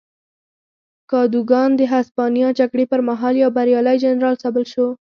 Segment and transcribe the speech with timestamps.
[1.11, 4.87] کادوګان د هسپانیا جګړې پر مهال یو بریالی جنرال ثابت شو.